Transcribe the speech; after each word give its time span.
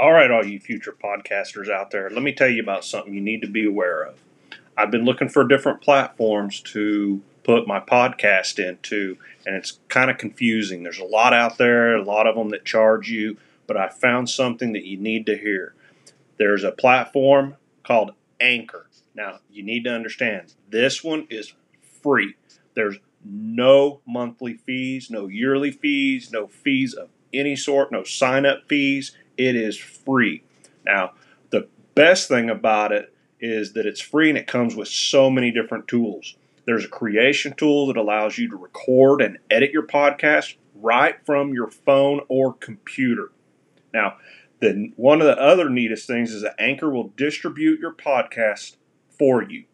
All 0.00 0.12
right, 0.12 0.30
all 0.30 0.46
you 0.46 0.60
future 0.60 0.92
podcasters 0.92 1.68
out 1.68 1.90
there, 1.90 2.08
let 2.08 2.22
me 2.22 2.32
tell 2.32 2.48
you 2.48 2.62
about 2.62 2.84
something 2.84 3.12
you 3.12 3.20
need 3.20 3.42
to 3.42 3.48
be 3.48 3.66
aware 3.66 4.04
of. 4.04 4.14
I've 4.76 4.92
been 4.92 5.04
looking 5.04 5.28
for 5.28 5.42
different 5.42 5.80
platforms 5.80 6.60
to 6.72 7.20
put 7.42 7.66
my 7.66 7.80
podcast 7.80 8.64
into, 8.64 9.18
and 9.44 9.56
it's 9.56 9.80
kind 9.88 10.08
of 10.08 10.16
confusing. 10.16 10.84
There's 10.84 11.00
a 11.00 11.04
lot 11.04 11.32
out 11.32 11.58
there, 11.58 11.96
a 11.96 12.04
lot 12.04 12.28
of 12.28 12.36
them 12.36 12.50
that 12.50 12.64
charge 12.64 13.10
you, 13.10 13.38
but 13.66 13.76
I 13.76 13.88
found 13.88 14.30
something 14.30 14.72
that 14.74 14.84
you 14.84 14.96
need 14.98 15.26
to 15.26 15.36
hear. 15.36 15.74
There's 16.36 16.62
a 16.62 16.70
platform 16.70 17.56
called 17.82 18.12
Anchor. 18.40 18.86
Now, 19.16 19.40
you 19.50 19.64
need 19.64 19.82
to 19.82 19.90
understand 19.90 20.54
this 20.70 21.02
one 21.02 21.26
is 21.28 21.54
free. 22.00 22.36
There's 22.74 22.98
no 23.24 24.00
monthly 24.06 24.54
fees, 24.54 25.10
no 25.10 25.26
yearly 25.26 25.72
fees, 25.72 26.30
no 26.30 26.46
fees 26.46 26.94
of 26.94 27.08
any 27.34 27.56
sort, 27.56 27.90
no 27.90 28.04
sign 28.04 28.46
up 28.46 28.68
fees. 28.68 29.16
It 29.38 29.56
is 29.56 29.78
free. 29.78 30.42
Now, 30.84 31.12
the 31.50 31.68
best 31.94 32.28
thing 32.28 32.50
about 32.50 32.92
it 32.92 33.14
is 33.40 33.72
that 33.72 33.86
it's 33.86 34.00
free 34.00 34.28
and 34.28 34.36
it 34.36 34.46
comes 34.46 34.74
with 34.74 34.88
so 34.88 35.30
many 35.30 35.50
different 35.50 35.88
tools. 35.88 36.36
There's 36.66 36.84
a 36.84 36.88
creation 36.88 37.54
tool 37.56 37.86
that 37.86 37.96
allows 37.96 38.36
you 38.36 38.50
to 38.50 38.56
record 38.56 39.22
and 39.22 39.38
edit 39.50 39.70
your 39.70 39.86
podcast 39.86 40.56
right 40.74 41.16
from 41.24 41.54
your 41.54 41.70
phone 41.70 42.20
or 42.28 42.52
computer. 42.52 43.30
Now, 43.94 44.16
the, 44.60 44.92
one 44.96 45.20
of 45.20 45.26
the 45.26 45.40
other 45.40 45.70
neatest 45.70 46.06
things 46.06 46.32
is 46.32 46.42
that 46.42 46.56
Anchor 46.58 46.90
will 46.90 47.12
distribute 47.16 47.80
your 47.80 47.94
podcast 47.94 48.76
for 49.08 49.42
you. 49.42 49.64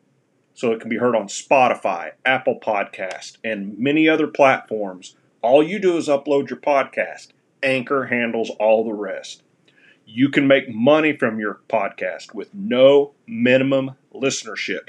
So 0.53 0.73
it 0.73 0.81
can 0.81 0.89
be 0.89 0.99
heard 0.99 1.17
on 1.17 1.27
Spotify, 1.27 2.13
Apple 2.25 2.61
Podcast, 2.61 3.39
and 3.43 3.77
many 3.79 4.09
other 4.09 4.29
platforms. 4.29 5.17
All 5.43 5.63
you 5.63 5.79
do 5.79 5.97
is 5.97 6.07
upload 6.07 6.49
your 6.49 6.61
podcast. 6.61 7.29
Anchor 7.63 8.07
handles 8.07 8.51
all 8.61 8.85
the 8.85 8.93
rest. 8.93 9.43
You 10.07 10.29
can 10.29 10.47
make 10.47 10.73
money 10.73 11.17
from 11.17 11.39
your 11.39 11.61
podcast 11.69 12.35
with 12.35 12.55
no 12.55 13.13
minimum 13.27 13.93
listenership. 14.15 14.89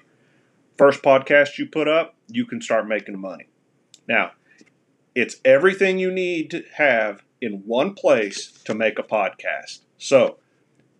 First 0.77 1.01
podcast 1.01 1.57
you 1.57 1.67
put 1.67 1.87
up, 1.87 2.15
you 2.27 2.45
can 2.45 2.61
start 2.61 2.87
making 2.87 3.19
money. 3.19 3.47
Now, 4.07 4.31
it's 5.15 5.37
everything 5.45 5.99
you 5.99 6.11
need 6.11 6.51
to 6.51 6.63
have 6.75 7.23
in 7.39 7.63
one 7.65 7.93
place 7.93 8.51
to 8.65 8.73
make 8.73 8.99
a 8.99 9.03
podcast. 9.03 9.79
So, 9.97 10.37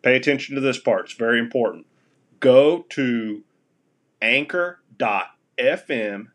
pay 0.02 0.16
attention 0.16 0.56
to 0.56 0.62
this 0.62 0.80
part. 0.80 1.06
It's 1.06 1.14
very 1.14 1.40
important. 1.40 1.86
Go 2.40 2.86
to 2.90 3.44
anchor.fm. 4.22 6.28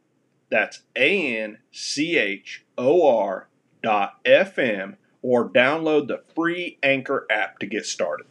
That's 0.51 0.83
A 0.97 1.39
N 1.39 1.59
C 1.71 2.19
H 2.19 2.65
O 2.77 3.07
R 3.07 3.49
dot 3.83 4.23
FM 4.25 4.97
or 5.23 5.49
download 5.49 6.09
the 6.09 6.23
free 6.35 6.79
Anchor 6.83 7.27
app 7.31 7.59
to 7.59 7.67
get 7.67 7.87
started. 7.87 8.27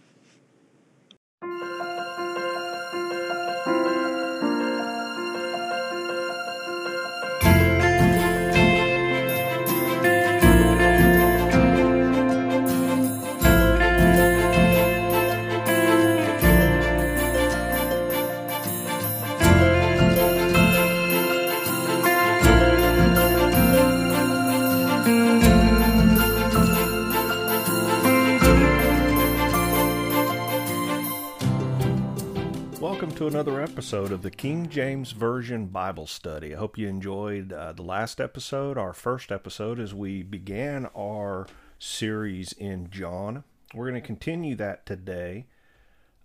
Welcome 33.00 33.16
to 33.16 33.28
another 33.28 33.62
episode 33.62 34.12
of 34.12 34.24
the 34.24 34.30
King 34.30 34.68
James 34.68 35.14
Version 35.14 35.68
Bible 35.68 36.06
Study. 36.06 36.54
I 36.54 36.58
hope 36.58 36.78
you 36.78 36.90
enjoyed 36.90 37.54
uh, 37.54 37.72
the 37.72 37.82
last 37.82 38.20
episode, 38.20 38.78
our 38.78 38.92
first 38.92 39.32
episode, 39.32 39.80
as 39.80 39.94
we 39.94 40.22
began 40.22 40.86
our 40.88 41.48
series 41.80 42.52
in 42.52 42.90
John. 42.90 43.46
We're 43.74 43.90
going 43.90 44.02
to 44.02 44.06
continue 44.06 44.54
that 44.56 44.86
today. 44.86 45.46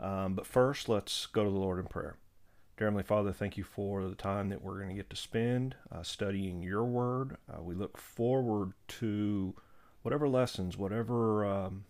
Um, 0.01 0.35
but 0.35 0.49
first, 0.49 0.89
let's 0.89 1.27
go 1.27 1.45
to 1.45 1.51
the 1.51 1.57
Lord 1.57 1.79
in 1.79 1.87
prayer. 1.87 2.17
Dear 2.77 2.89
Heavenly 2.89 3.05
Father, 3.05 3.33
thank 3.33 3.57
you 3.57 3.63
for 3.63 4.03
the 4.09 4.17
time 4.17 4.49
that 4.49 4.61
we're 4.61 4.79
going 4.79 4.89
to 4.89 4.97
get 4.97 5.11
to 5.11 5.17
spend 5.17 5.77
uh, 5.95 6.03
studying 6.03 6.61
your 6.61 6.85
word. 6.85 7.37
Uh, 7.49 7.63
we 7.63 7.77
look 7.77 7.97
forward 7.97 8.73
to 8.89 9.55
whatever 10.03 10.29
lessons, 10.29 10.77
whatever 10.77 11.45
um, 11.45 11.85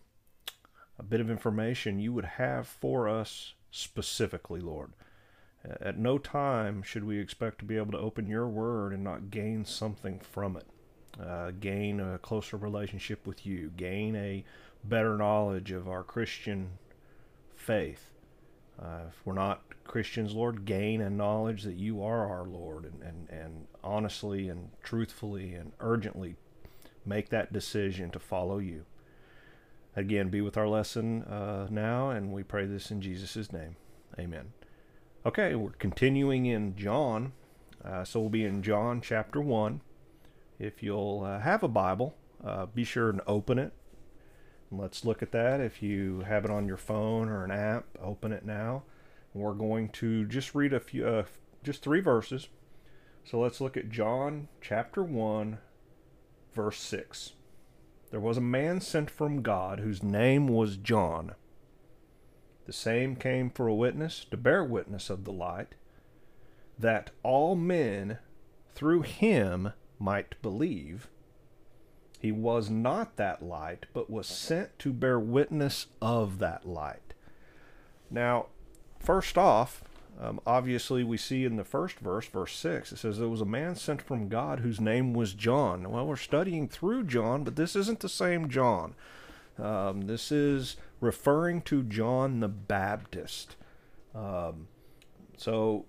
a 0.98 1.02
bit 1.02 1.22
of 1.22 1.30
information 1.30 1.98
you 1.98 2.12
would 2.12 2.26
have 2.26 2.66
for 2.66 3.08
us 3.08 3.54
specifically, 3.74 4.60
Lord. 4.60 4.92
At 5.64 5.98
no 5.98 6.18
time 6.18 6.82
should 6.82 7.04
we 7.04 7.18
expect 7.18 7.58
to 7.58 7.64
be 7.64 7.76
able 7.76 7.92
to 7.92 7.98
open 7.98 8.26
your 8.26 8.46
word 8.46 8.92
and 8.92 9.02
not 9.02 9.30
gain 9.30 9.64
something 9.64 10.20
from 10.20 10.56
it. 10.56 10.66
Uh, 11.20 11.52
gain 11.52 12.00
a 12.00 12.18
closer 12.18 12.56
relationship 12.56 13.26
with 13.26 13.46
you, 13.46 13.70
gain 13.76 14.14
a 14.14 14.44
better 14.84 15.16
knowledge 15.16 15.70
of 15.70 15.88
our 15.88 16.02
Christian 16.02 16.70
faith. 17.54 18.12
Uh, 18.80 19.06
if 19.08 19.24
we're 19.24 19.32
not 19.32 19.62
Christians, 19.84 20.34
Lord, 20.34 20.64
gain 20.64 21.00
a 21.00 21.10
knowledge 21.10 21.62
that 21.62 21.76
you 21.76 22.02
are 22.02 22.28
our 22.28 22.44
Lord 22.44 22.84
and, 22.84 23.02
and, 23.02 23.28
and 23.30 23.66
honestly 23.82 24.48
and 24.48 24.70
truthfully 24.82 25.54
and 25.54 25.72
urgently 25.80 26.36
make 27.06 27.30
that 27.30 27.52
decision 27.52 28.10
to 28.10 28.18
follow 28.18 28.58
you. 28.58 28.84
Again, 29.96 30.28
be 30.28 30.40
with 30.40 30.56
our 30.56 30.66
lesson 30.66 31.22
uh, 31.22 31.68
now, 31.70 32.10
and 32.10 32.32
we 32.32 32.42
pray 32.42 32.66
this 32.66 32.90
in 32.90 33.00
Jesus' 33.00 33.52
name. 33.52 33.76
Amen. 34.18 34.52
Okay, 35.24 35.54
we're 35.54 35.70
continuing 35.70 36.46
in 36.46 36.74
John. 36.76 37.32
Uh, 37.84 38.02
so 38.02 38.20
we'll 38.20 38.28
be 38.28 38.44
in 38.44 38.62
John 38.62 39.00
chapter 39.00 39.40
1. 39.40 39.80
If 40.58 40.82
you'll 40.82 41.22
uh, 41.24 41.38
have 41.40 41.62
a 41.62 41.68
Bible, 41.68 42.16
uh, 42.44 42.66
be 42.66 42.82
sure 42.82 43.08
and 43.08 43.20
open 43.26 43.58
it. 43.58 43.72
Let's 44.72 45.04
look 45.04 45.22
at 45.22 45.30
that. 45.32 45.60
If 45.60 45.80
you 45.80 46.20
have 46.26 46.44
it 46.44 46.50
on 46.50 46.66
your 46.66 46.76
phone 46.76 47.28
or 47.28 47.44
an 47.44 47.52
app, 47.52 47.86
open 48.02 48.32
it 48.32 48.44
now. 48.44 48.82
We're 49.32 49.54
going 49.54 49.90
to 49.90 50.24
just 50.24 50.54
read 50.56 50.72
a 50.72 50.80
few, 50.80 51.06
uh, 51.06 51.24
just 51.62 51.82
three 51.82 52.00
verses. 52.00 52.48
So 53.24 53.38
let's 53.38 53.60
look 53.60 53.76
at 53.76 53.90
John 53.90 54.48
chapter 54.60 55.04
1, 55.04 55.58
verse 56.52 56.80
6. 56.80 57.32
There 58.14 58.20
was 58.20 58.36
a 58.36 58.40
man 58.40 58.80
sent 58.80 59.10
from 59.10 59.42
God 59.42 59.80
whose 59.80 60.00
name 60.00 60.46
was 60.46 60.76
John. 60.76 61.34
The 62.64 62.72
same 62.72 63.16
came 63.16 63.50
for 63.50 63.66
a 63.66 63.74
witness 63.74 64.24
to 64.30 64.36
bear 64.36 64.62
witness 64.62 65.10
of 65.10 65.24
the 65.24 65.32
light, 65.32 65.74
that 66.78 67.10
all 67.24 67.56
men 67.56 68.18
through 68.72 69.02
him 69.02 69.72
might 69.98 70.40
believe. 70.42 71.08
He 72.20 72.30
was 72.30 72.70
not 72.70 73.16
that 73.16 73.42
light, 73.42 73.86
but 73.92 74.08
was 74.08 74.28
sent 74.28 74.78
to 74.78 74.92
bear 74.92 75.18
witness 75.18 75.88
of 76.00 76.38
that 76.38 76.64
light. 76.64 77.14
Now, 78.12 78.46
first 79.00 79.36
off, 79.36 79.82
um, 80.20 80.40
obviously, 80.46 81.02
we 81.02 81.16
see 81.16 81.44
in 81.44 81.56
the 81.56 81.64
first 81.64 81.98
verse, 81.98 82.26
verse 82.26 82.54
6, 82.56 82.92
it 82.92 82.98
says, 82.98 83.18
There 83.18 83.28
was 83.28 83.40
a 83.40 83.46
man 83.46 83.74
sent 83.74 84.00
from 84.00 84.28
God 84.28 84.60
whose 84.60 84.80
name 84.80 85.12
was 85.12 85.34
John. 85.34 85.90
Well, 85.90 86.06
we're 86.06 86.16
studying 86.16 86.68
through 86.68 87.04
John, 87.04 87.42
but 87.42 87.56
this 87.56 87.74
isn't 87.74 88.00
the 88.00 88.08
same 88.08 88.48
John. 88.48 88.94
Um, 89.58 90.02
this 90.02 90.30
is 90.30 90.76
referring 91.00 91.62
to 91.62 91.82
John 91.82 92.40
the 92.40 92.48
Baptist. 92.48 93.56
Um, 94.14 94.68
so, 95.36 95.86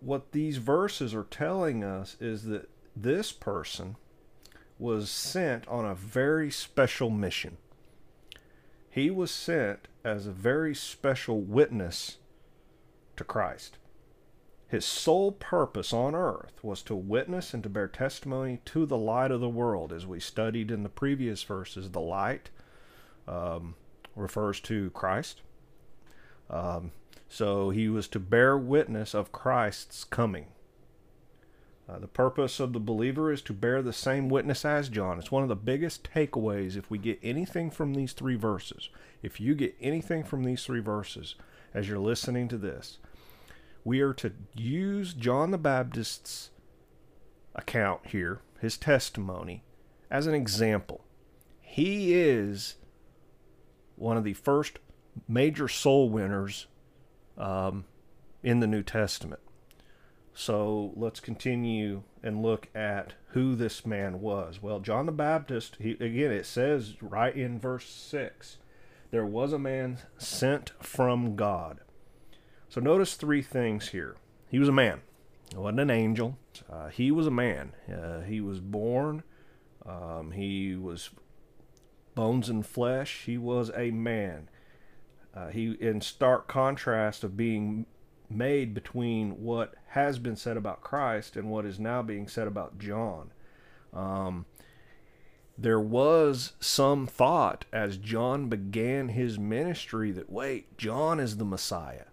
what 0.00 0.30
these 0.30 0.58
verses 0.58 1.12
are 1.12 1.24
telling 1.24 1.82
us 1.82 2.16
is 2.20 2.44
that 2.44 2.70
this 2.94 3.32
person 3.32 3.96
was 4.78 5.10
sent 5.10 5.66
on 5.66 5.84
a 5.84 5.94
very 5.94 6.52
special 6.52 7.10
mission. 7.10 7.56
He 8.88 9.10
was 9.10 9.32
sent 9.32 9.88
as 10.04 10.26
a 10.26 10.32
very 10.32 10.74
special 10.74 11.40
witness 11.40 12.18
to 13.18 13.24
Christ. 13.24 13.78
His 14.68 14.84
sole 14.84 15.32
purpose 15.32 15.92
on 15.92 16.14
earth 16.14 16.62
was 16.62 16.82
to 16.82 16.94
witness 16.94 17.54
and 17.54 17.62
to 17.62 17.70
bear 17.70 17.88
testimony 17.88 18.60
to 18.66 18.84
the 18.84 18.98
light 18.98 19.30
of 19.30 19.40
the 19.40 19.48
world. 19.48 19.92
As 19.92 20.06
we 20.06 20.20
studied 20.20 20.70
in 20.70 20.82
the 20.82 20.90
previous 20.90 21.42
verses, 21.42 21.90
the 21.90 22.00
light 22.00 22.50
um, 23.26 23.76
refers 24.14 24.60
to 24.60 24.90
Christ. 24.90 25.40
Um, 26.50 26.92
so 27.28 27.70
he 27.70 27.88
was 27.88 28.08
to 28.08 28.18
bear 28.18 28.58
witness 28.58 29.14
of 29.14 29.32
Christ's 29.32 30.04
coming. 30.04 30.46
Uh, 31.88 31.98
the 31.98 32.06
purpose 32.06 32.60
of 32.60 32.74
the 32.74 32.80
believer 32.80 33.32
is 33.32 33.40
to 33.40 33.54
bear 33.54 33.80
the 33.80 33.94
same 33.94 34.28
witness 34.28 34.64
as 34.66 34.90
John. 34.90 35.18
It's 35.18 35.32
one 35.32 35.42
of 35.42 35.48
the 35.48 35.56
biggest 35.56 36.06
takeaways 36.14 36.76
if 36.76 36.90
we 36.90 36.98
get 36.98 37.18
anything 37.22 37.70
from 37.70 37.94
these 37.94 38.12
three 38.12 38.36
verses. 38.36 38.90
If 39.22 39.40
you 39.40 39.54
get 39.54 39.74
anything 39.80 40.24
from 40.24 40.44
these 40.44 40.64
three 40.64 40.80
verses 40.80 41.36
as 41.72 41.88
you're 41.88 41.98
listening 41.98 42.48
to 42.48 42.58
this, 42.58 42.98
we 43.88 44.02
are 44.02 44.12
to 44.12 44.30
use 44.54 45.14
John 45.14 45.50
the 45.50 45.56
Baptist's 45.56 46.50
account 47.54 48.08
here, 48.08 48.42
his 48.60 48.76
testimony, 48.76 49.64
as 50.10 50.26
an 50.26 50.34
example. 50.34 51.06
He 51.62 52.12
is 52.12 52.74
one 53.96 54.18
of 54.18 54.24
the 54.24 54.34
first 54.34 54.78
major 55.26 55.68
soul 55.68 56.10
winners 56.10 56.66
um, 57.38 57.86
in 58.42 58.60
the 58.60 58.66
New 58.66 58.82
Testament. 58.82 59.40
So 60.34 60.92
let's 60.94 61.18
continue 61.18 62.02
and 62.22 62.42
look 62.42 62.68
at 62.74 63.14
who 63.28 63.54
this 63.54 63.86
man 63.86 64.20
was. 64.20 64.60
Well, 64.60 64.80
John 64.80 65.06
the 65.06 65.12
Baptist, 65.12 65.78
he, 65.80 65.92
again, 65.92 66.30
it 66.30 66.44
says 66.44 66.96
right 67.00 67.34
in 67.34 67.58
verse 67.58 67.88
6 67.88 68.58
there 69.10 69.24
was 69.24 69.54
a 69.54 69.58
man 69.58 70.00
sent 70.18 70.72
from 70.78 71.36
God. 71.36 71.80
So 72.68 72.80
notice 72.80 73.14
three 73.14 73.42
things 73.42 73.88
here. 73.88 74.16
He 74.50 74.58
was 74.58 74.68
a 74.68 74.72
man, 74.72 75.02
he 75.50 75.56
wasn't 75.56 75.80
an 75.80 75.90
angel. 75.90 76.38
Uh, 76.70 76.88
he 76.88 77.10
was 77.10 77.26
a 77.26 77.30
man. 77.30 77.72
Uh, 77.90 78.20
he 78.20 78.40
was 78.40 78.60
born, 78.60 79.22
um, 79.86 80.32
he 80.32 80.76
was 80.76 81.10
bones 82.14 82.48
and 82.48 82.66
flesh. 82.66 83.22
He 83.26 83.38
was 83.38 83.70
a 83.76 83.90
man. 83.90 84.48
Uh, 85.34 85.48
he, 85.48 85.76
in 85.80 86.00
stark 86.00 86.48
contrast 86.48 87.22
of 87.22 87.36
being 87.36 87.86
made 88.28 88.74
between 88.74 89.42
what 89.42 89.74
has 89.88 90.18
been 90.18 90.36
said 90.36 90.56
about 90.56 90.80
Christ 90.80 91.36
and 91.36 91.48
what 91.48 91.64
is 91.64 91.78
now 91.78 92.02
being 92.02 92.28
said 92.28 92.46
about 92.46 92.78
John. 92.78 93.30
Um, 93.92 94.46
there 95.56 95.80
was 95.80 96.52
some 96.60 97.06
thought 97.06 97.64
as 97.72 97.96
John 97.96 98.48
began 98.48 99.08
his 99.08 99.38
ministry 99.38 100.12
that, 100.12 100.30
wait, 100.30 100.76
John 100.76 101.18
is 101.20 101.36
the 101.36 101.44
Messiah. 101.44 102.04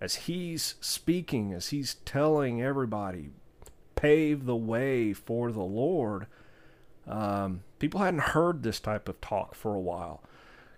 As 0.00 0.14
he's 0.14 0.76
speaking, 0.80 1.52
as 1.52 1.68
he's 1.68 1.94
telling 2.06 2.62
everybody, 2.62 3.30
pave 3.96 4.46
the 4.46 4.56
way 4.56 5.12
for 5.12 5.52
the 5.52 5.60
Lord, 5.60 6.26
um, 7.06 7.62
people 7.78 8.00
hadn't 8.00 8.20
heard 8.20 8.62
this 8.62 8.80
type 8.80 9.08
of 9.08 9.20
talk 9.20 9.54
for 9.54 9.74
a 9.74 9.80
while. 9.80 10.22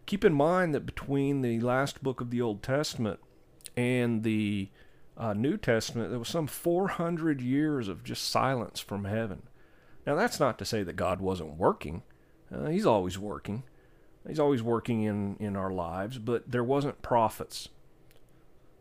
Keep 0.07 0.25
in 0.25 0.33
mind 0.33 0.75
that 0.75 0.87
between 0.87 1.43
the 1.43 1.61
last 1.61 2.03
book 2.03 2.21
of 2.21 2.31
the 2.31 2.43
Old 2.43 2.63
Testament 2.63 3.21
and 3.77 4.25
the 4.25 4.71
uh, 5.17 5.35
New 5.35 5.57
Testament, 5.57 6.11
there 6.11 6.19
was 6.19 6.29
some 6.29 6.47
400 6.47 7.41
years 7.41 7.87
of 7.87 8.03
just 8.03 8.29
silence 8.29 8.81
from 8.81 9.05
heaven. 9.05 9.43
Now, 10.07 10.17
that's 10.17 10.41
not 10.41 10.59
to 10.59 10.65
say 10.65 10.83
that 10.83 10.97
God 10.97 11.21
wasn't 11.21 11.57
working. 11.57 12.03
Uh, 12.53 12.67
he's 12.67 12.87
always 12.87 13.19
working. 13.19 13.63
He's 14.27 14.41
always 14.41 14.63
working 14.63 15.03
in, 15.03 15.37
in 15.39 15.57
our 15.57 15.71
lives, 15.71 16.19
but 16.19 16.51
there 16.51 16.65
wasn't 16.65 17.03
prophets. 17.03 17.69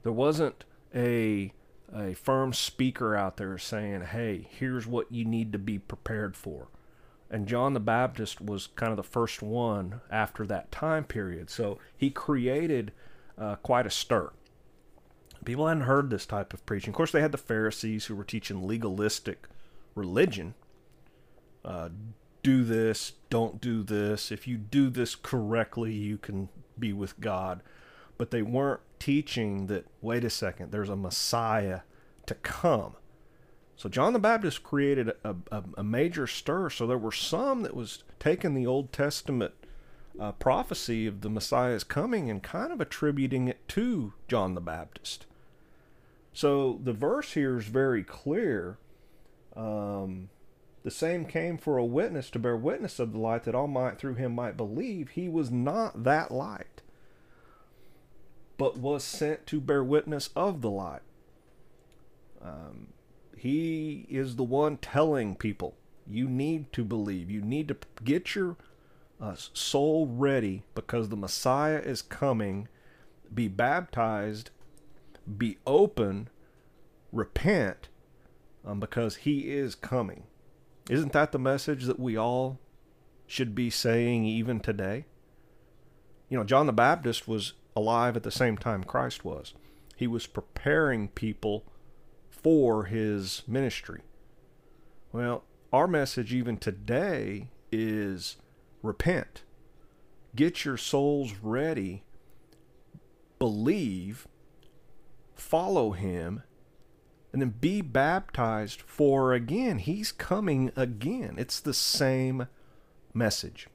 There 0.03 0.11
wasn't 0.11 0.63
a, 0.95 1.53
a 1.95 2.13
firm 2.13 2.53
speaker 2.53 3.15
out 3.15 3.37
there 3.37 3.57
saying, 3.57 4.01
hey, 4.01 4.47
here's 4.49 4.87
what 4.87 5.11
you 5.11 5.25
need 5.25 5.51
to 5.53 5.59
be 5.59 5.79
prepared 5.79 6.35
for. 6.35 6.67
And 7.29 7.47
John 7.47 7.73
the 7.73 7.79
Baptist 7.79 8.41
was 8.41 8.67
kind 8.67 8.91
of 8.91 8.97
the 8.97 9.03
first 9.03 9.41
one 9.41 10.01
after 10.11 10.45
that 10.47 10.71
time 10.71 11.05
period. 11.05 11.49
So 11.49 11.79
he 11.95 12.09
created 12.09 12.91
uh, 13.37 13.55
quite 13.55 13.87
a 13.87 13.91
stir. 13.91 14.31
People 15.45 15.67
hadn't 15.67 15.83
heard 15.83 16.09
this 16.09 16.25
type 16.25 16.53
of 16.53 16.65
preaching. 16.65 16.89
Of 16.91 16.95
course, 16.95 17.11
they 17.11 17.21
had 17.21 17.31
the 17.31 17.37
Pharisees 17.37 18.05
who 18.05 18.15
were 18.15 18.23
teaching 18.23 18.67
legalistic 18.67 19.47
religion. 19.95 20.55
Uh, 21.63 21.89
do 22.43 22.63
this, 22.63 23.13
don't 23.29 23.61
do 23.61 23.81
this. 23.81 24.31
If 24.31 24.47
you 24.47 24.57
do 24.57 24.89
this 24.89 25.15
correctly, 25.15 25.93
you 25.93 26.17
can 26.17 26.49
be 26.77 26.91
with 26.91 27.19
God. 27.19 27.61
But 28.21 28.29
they 28.29 28.43
weren't 28.43 28.81
teaching 28.99 29.65
that, 29.65 29.87
wait 29.99 30.23
a 30.23 30.29
second, 30.29 30.71
there's 30.71 30.89
a 30.89 30.95
Messiah 30.95 31.79
to 32.27 32.35
come. 32.35 32.93
So 33.75 33.89
John 33.89 34.13
the 34.13 34.19
Baptist 34.19 34.61
created 34.61 35.09
a, 35.23 35.35
a, 35.51 35.63
a 35.77 35.83
major 35.83 36.27
stir. 36.27 36.69
So 36.69 36.85
there 36.85 36.99
were 36.99 37.11
some 37.11 37.63
that 37.63 37.75
was 37.75 38.03
taking 38.19 38.53
the 38.53 38.67
Old 38.67 38.93
Testament 38.93 39.55
uh, 40.19 40.33
prophecy 40.33 41.07
of 41.07 41.21
the 41.21 41.31
Messiah's 41.31 41.83
coming 41.83 42.29
and 42.29 42.43
kind 42.43 42.71
of 42.71 42.79
attributing 42.79 43.47
it 43.47 43.67
to 43.69 44.13
John 44.27 44.53
the 44.53 44.61
Baptist. 44.61 45.25
So 46.31 46.79
the 46.83 46.93
verse 46.93 47.33
here 47.33 47.57
is 47.57 47.65
very 47.65 48.03
clear. 48.03 48.77
Um, 49.55 50.29
the 50.83 50.91
same 50.91 51.25
came 51.25 51.57
for 51.57 51.79
a 51.79 51.83
witness 51.83 52.29
to 52.29 52.37
bear 52.37 52.55
witness 52.55 52.99
of 52.99 53.13
the 53.13 53.19
light 53.19 53.45
that 53.45 53.55
all 53.55 53.65
might 53.65 53.97
through 53.97 54.13
him 54.13 54.33
might 54.33 54.57
believe. 54.57 55.09
He 55.09 55.27
was 55.27 55.49
not 55.49 56.03
that 56.03 56.29
light, 56.29 56.80
but 58.61 58.77
was 58.77 59.03
sent 59.03 59.47
to 59.47 59.59
bear 59.59 59.83
witness 59.83 60.29
of 60.35 60.61
the 60.61 60.69
light. 60.69 61.01
Um, 62.39 62.89
he 63.35 64.05
is 64.07 64.35
the 64.35 64.43
one 64.43 64.77
telling 64.77 65.35
people 65.35 65.73
you 66.07 66.29
need 66.29 66.71
to 66.73 66.83
believe. 66.83 67.31
You 67.31 67.41
need 67.41 67.67
to 67.69 67.77
get 68.03 68.35
your 68.35 68.57
uh, 69.19 69.33
soul 69.35 70.05
ready 70.05 70.61
because 70.75 71.09
the 71.09 71.15
Messiah 71.15 71.79
is 71.79 72.03
coming. 72.03 72.67
Be 73.33 73.47
baptized 73.47 74.51
be 75.37 75.57
open, 75.65 76.29
repent, 77.11 77.89
um, 78.65 78.79
because 78.79 79.17
he 79.17 79.51
is 79.51 79.75
coming. 79.75 80.23
Isn't 80.89 81.13
that 81.13 81.31
the 81.31 81.39
message 81.39 81.85
that 81.85 81.99
we 81.99 82.17
all 82.17 82.59
should 83.27 83.55
be 83.55 83.69
saying 83.69 84.25
even 84.25 84.59
today? 84.59 85.05
You 86.29 86.37
know, 86.37 86.43
John 86.43 86.65
the 86.65 86.73
Baptist 86.73 87.27
was 87.27 87.53
alive 87.75 88.15
at 88.15 88.23
the 88.23 88.31
same 88.31 88.57
time 88.57 88.83
Christ 88.83 89.23
was. 89.23 89.53
He 89.95 90.07
was 90.07 90.27
preparing 90.27 91.09
people 91.09 91.65
for 92.29 92.85
his 92.85 93.43
ministry. 93.47 94.01
Well, 95.11 95.43
our 95.71 95.87
message 95.87 96.33
even 96.33 96.57
today 96.57 97.49
is 97.71 98.37
repent. 98.81 99.43
Get 100.35 100.65
your 100.65 100.77
souls 100.77 101.33
ready. 101.41 102.03
Believe 103.37 104.27
follow 105.41 105.91
him, 105.91 106.43
and 107.33 107.41
then 107.41 107.49
be 107.59 107.81
baptized 107.81 108.81
for 108.81 109.33
again. 109.33 109.79
He's 109.79 110.11
coming 110.11 110.71
again. 110.75 111.35
It's 111.37 111.59
the 111.59 111.73
same 111.73 112.47
message. 113.13 113.67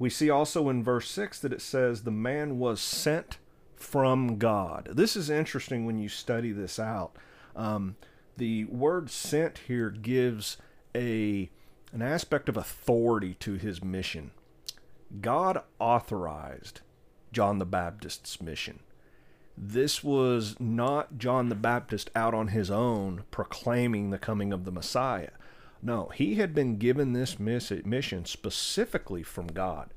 We 0.00 0.10
see 0.10 0.28
also 0.30 0.68
in 0.68 0.82
verse 0.82 1.08
6 1.10 1.38
that 1.40 1.52
it 1.52 1.62
says, 1.62 2.02
The 2.02 2.10
man 2.10 2.58
was 2.58 2.80
sent 2.80 3.38
from 3.76 4.38
God. 4.38 4.88
This 4.92 5.14
is 5.14 5.30
interesting 5.30 5.86
when 5.86 5.98
you 5.98 6.08
study 6.08 6.50
this 6.50 6.80
out. 6.80 7.12
Um, 7.54 7.94
the 8.36 8.64
word 8.64 9.10
sent 9.10 9.58
here 9.68 9.90
gives 9.90 10.56
a 10.96 11.50
an 11.92 12.02
aspect 12.02 12.48
of 12.48 12.56
authority 12.56 13.34
to 13.34 13.54
his 13.54 13.82
mission. 13.84 14.32
God 15.20 15.62
authorized 15.78 16.80
John 17.32 17.58
the 17.58 17.66
Baptist's 17.66 18.40
mission 18.40 18.80
this 19.62 20.02
was 20.02 20.58
not 20.58 21.18
John 21.18 21.50
the 21.50 21.54
Baptist 21.54 22.10
out 22.16 22.32
on 22.32 22.48
his 22.48 22.70
own 22.70 23.24
proclaiming 23.30 24.08
the 24.08 24.18
coming 24.18 24.54
of 24.54 24.64
the 24.64 24.72
Messiah. 24.72 25.30
No, 25.82 26.10
he 26.14 26.34
had 26.34 26.54
been 26.54 26.76
given 26.76 27.12
this 27.12 27.38
mission 27.38 28.24
specifically 28.24 29.22
from 29.22 29.46
God. 29.46 29.94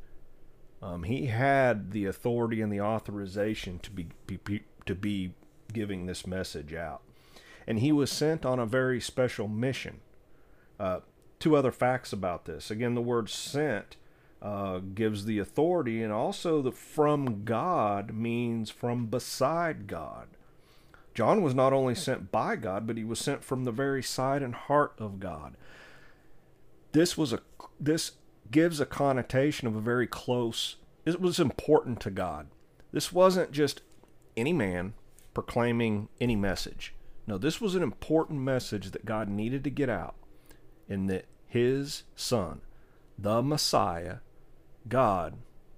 Um, 0.81 1.03
he 1.03 1.27
had 1.27 1.91
the 1.91 2.05
authority 2.05 2.61
and 2.61 2.71
the 2.71 2.81
authorization 2.81 3.79
to 3.79 3.91
be, 3.91 4.07
be, 4.27 4.63
to 4.85 4.95
be 4.95 5.33
giving 5.71 6.05
this 6.05 6.27
message 6.27 6.73
out, 6.73 7.01
and 7.65 7.79
he 7.79 7.91
was 7.91 8.11
sent 8.11 8.45
on 8.45 8.59
a 8.59 8.65
very 8.65 8.99
special 8.99 9.47
mission. 9.47 10.01
Uh, 10.79 10.99
two 11.39 11.55
other 11.55 11.71
facts 11.71 12.11
about 12.11 12.45
this. 12.45 12.69
Again, 12.69 12.95
the 12.95 13.01
word 13.01 13.29
"sent" 13.29 13.95
uh, 14.41 14.79
gives 14.79 15.25
the 15.25 15.39
authority, 15.39 16.03
and 16.03 16.11
also 16.11 16.61
the 16.61 16.71
from 16.71 17.45
God 17.45 18.13
means 18.13 18.69
from 18.69 19.07
beside 19.07 19.87
God. 19.87 20.27
John 21.13 21.41
was 21.41 21.53
not 21.53 21.73
only 21.73 21.95
sent 21.95 22.31
by 22.31 22.55
God, 22.55 22.87
but 22.87 22.97
he 22.97 23.03
was 23.03 23.19
sent 23.19 23.43
from 23.43 23.63
the 23.63 23.71
very 23.71 24.01
side 24.01 24.41
and 24.41 24.55
heart 24.55 24.93
of 24.97 25.19
God. 25.19 25.55
This 26.91 27.17
was 27.17 27.33
a 27.33 27.39
this 27.79 28.13
gives 28.51 28.79
a 28.79 28.85
connotation 28.85 29.67
of 29.67 29.75
a 29.75 29.81
very 29.81 30.07
close. 30.07 30.77
It 31.05 31.19
was 31.19 31.39
important 31.39 31.99
to 32.01 32.11
God. 32.11 32.47
This 32.91 33.11
wasn't 33.11 33.51
just 33.51 33.81
any 34.37 34.53
man 34.53 34.93
proclaiming 35.33 36.09
any 36.21 36.35
message. 36.35 36.93
No, 37.25 37.37
this 37.37 37.61
was 37.61 37.75
an 37.75 37.83
important 37.83 38.39
message 38.41 38.91
that 38.91 39.05
God 39.05 39.29
needed 39.29 39.63
to 39.63 39.69
get 39.69 39.89
out, 39.89 40.15
in 40.87 41.07
that 41.07 41.25
His 41.47 42.03
Son, 42.15 42.61
the 43.17 43.41
Messiah, 43.41 44.17
God 44.87 45.37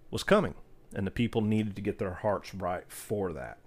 was 0.10 0.24
coming, 0.24 0.56
and 0.94 1.06
the 1.06 1.12
people 1.12 1.42
needed 1.42 1.76
to 1.76 1.82
get 1.82 2.00
their 2.00 2.16
hearts 2.16 2.54
right 2.54 2.86
for 2.88 3.32
that. 3.34 3.60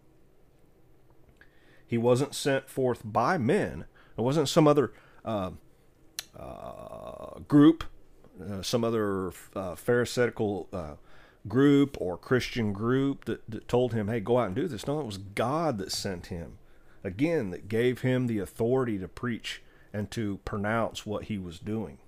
He 1.88 1.98
wasn't 1.98 2.34
sent 2.34 2.68
forth 2.68 3.00
by 3.02 3.38
men. 3.38 3.86
It 4.16 4.20
wasn't 4.20 4.48
some 4.48 4.68
other 4.68 4.92
uh, 5.24 5.52
uh, 6.38 7.40
group, 7.48 7.84
uh, 8.40 8.62
some 8.62 8.84
other 8.84 9.32
uh, 9.56 9.74
Pharisaical 9.74 10.68
uh, 10.72 10.94
group 11.48 11.96
or 11.98 12.18
Christian 12.18 12.72
group 12.74 13.24
that, 13.24 13.50
that 13.50 13.66
told 13.68 13.94
him, 13.94 14.08
hey, 14.08 14.20
go 14.20 14.38
out 14.38 14.48
and 14.48 14.54
do 14.54 14.68
this. 14.68 14.86
No, 14.86 15.00
it 15.00 15.06
was 15.06 15.18
God 15.18 15.78
that 15.78 15.90
sent 15.90 16.26
him. 16.26 16.58
Again, 17.02 17.50
that 17.50 17.68
gave 17.68 18.02
him 18.02 18.26
the 18.26 18.38
authority 18.38 18.98
to 18.98 19.08
preach 19.08 19.62
and 19.92 20.10
to 20.10 20.40
pronounce 20.44 21.06
what 21.06 21.24
he 21.24 21.38
was 21.38 21.58
doing. 21.58 21.98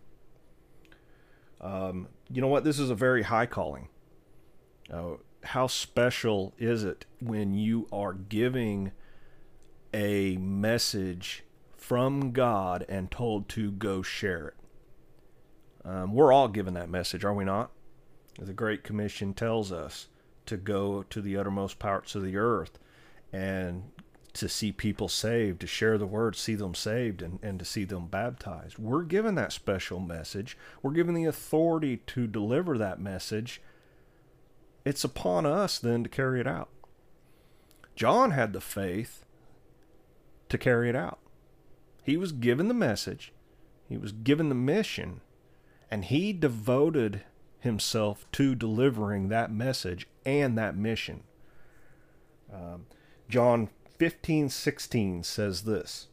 Um, 1.61 2.09
you 2.31 2.41
know 2.41 2.49
what? 2.49 2.65
This 2.65 2.79
is 2.79 2.91
a 2.91 2.95
very 2.95 3.23
high 3.23 3.47
calling. 3.47 3.89
Uh, 4.93 5.13
how 5.43 5.67
special 5.67 6.53
is 6.59 6.85
it 6.85 7.07
when 7.21 7.55
you 7.55 7.87
are 7.93 8.13
giving 8.13 8.93
a 9.93 10.37
message 10.37 11.45
from 11.77 12.33
God 12.33 12.85
and 12.89 13.11
told 13.11 13.49
to 13.51 13.71
go 13.71 14.03
share 14.03 14.49
it? 14.49 14.55
Um, 15.85 16.15
we're 16.15 16.33
all 16.33 16.49
given 16.49 16.75
that 16.75 16.91
message, 16.91 17.25
are 17.25 17.35
we 17.35 17.45
not? 17.45 17.71
The 18.39 18.53
Great 18.53 18.85
Commission 18.85 19.35
tells 19.35 19.73
us 19.73 20.09
to 20.47 20.57
go 20.57 21.03
to 21.05 21.21
the 21.21 21.37
uttermost 21.37 21.79
parts 21.79 22.15
of 22.15 22.23
the 22.23 22.37
earth 22.37 22.79
and 23.33 23.85
to 24.33 24.49
see 24.49 24.73
people 24.73 25.09
saved, 25.09 25.61
to 25.61 25.67
share 25.67 25.99
the 25.99 26.07
word, 26.07 26.37
see 26.37 26.55
them 26.55 26.75
saved, 26.75 27.21
and, 27.23 27.39
and 27.43 27.59
to 27.59 27.65
see 27.65 27.85
them 27.85 28.07
baptized. 28.07 28.79
We're 28.79 29.03
given 29.03 29.35
that 29.35 29.53
special 29.53 29.99
message. 29.99 30.57
We're 30.83 30.93
given 30.93 31.15
the 31.15 31.25
authority 31.25 31.99
to 32.09 32.27
deliver 32.27 32.79
that 32.79 33.01
message. 33.01 33.61
It's 34.85 35.05
upon 35.05 35.47
us 35.47 35.79
then 35.79 36.05
to 36.05 36.09
carry 36.09 36.41
it 36.41 36.47
out. 36.47 36.69
John 37.97 38.31
had 38.31 38.53
the 38.53 38.61
faith 38.61 39.25
to 40.51 40.59
carry 40.59 40.89
it 40.89 40.97
out. 40.97 41.19
He 42.05 42.17
was 42.17 42.33
given 42.33 42.69
the 42.69 42.75
message, 42.75 43.33
he 43.89 43.97
was 43.97 44.13
given 44.13 44.49
the 44.49 44.55
mission, 44.55 45.21
and 45.91 46.05
he 46.05 46.33
devoted 46.33 47.23
himself 47.59 48.27
to 48.33 48.55
delivering 48.55 49.29
that 49.29 49.51
message 49.51 50.07
and 50.25 50.57
that 50.57 50.77
mission. 50.77 51.25
Um, 52.53 52.87
John 53.29 53.69
15 53.99 54.49
16 54.49 55.23
says 55.25 55.63
this 55.63 56.09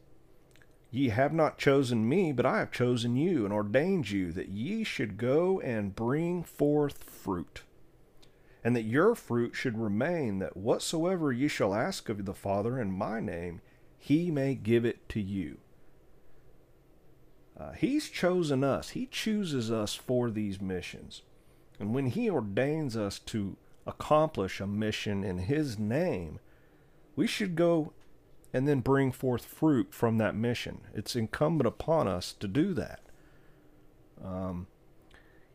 Ye 0.92 1.10
have 1.10 1.34
not 1.34 1.58
chosen 1.58 2.08
me, 2.08 2.32
but 2.32 2.46
I 2.46 2.60
have 2.60 2.72
chosen 2.72 3.16
you 3.16 3.44
and 3.44 3.54
ordained 3.54 4.10
you 4.10 4.32
that 4.32 4.50
ye 4.50 4.84
should 4.84 5.18
go 5.18 5.60
and 5.62 5.96
bring 5.96 6.44
forth 6.44 7.04
fruit, 7.04 7.64
and 8.64 8.76
that 8.76 8.84
your 8.84 9.16
fruit 9.16 9.56
should 9.56 9.78
remain, 9.78 10.40
that 10.40 10.58
whatsoever 10.58 11.32
ye 11.32 11.48
shall 11.48 11.74
ask 11.74 12.10
of 12.10 12.26
the 12.26 12.34
Father 12.34 12.80
in 12.80 12.92
my 12.92 13.20
name, 13.20 13.62
he 13.98 14.32
may 14.32 14.56
give 14.56 14.86
it 14.86 15.08
to 15.10 15.22
you. 15.22 15.58
Uh, 17.60 17.72
he's 17.72 18.10
chosen 18.10 18.64
us. 18.64 18.90
He 18.90 19.08
chooses 19.08 19.72
us 19.72 19.96
for 19.96 20.30
these 20.30 20.62
missions. 20.62 21.24
And 21.80 21.94
when 21.94 22.08
He 22.08 22.30
ordains 22.30 22.98
us 22.98 23.20
to 23.20 23.56
accomplish 23.86 24.60
a 24.60 24.68
mission 24.68 25.24
in 25.24 25.40
His 25.40 25.78
name, 25.78 26.40
we 27.16 27.28
should 27.28 27.56
go 27.56 27.94
and 28.54 28.68
then 28.68 28.80
bring 28.80 29.12
forth 29.12 29.46
fruit 29.46 29.94
from 29.94 30.18
that 30.18 30.36
mission. 30.36 30.82
It's 30.94 31.16
incumbent 31.16 31.68
upon 31.68 32.08
us 32.08 32.34
to 32.34 32.48
do 32.48 32.74
that. 32.74 33.02
Um, 34.24 34.68